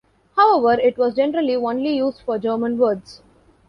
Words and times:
However, 0.35 0.81
it 0.81 0.97
was 0.97 1.13
generally 1.13 1.55
only 1.55 1.97
used 1.97 2.21
for 2.25 2.39
German 2.39 2.79
words. 2.79 3.21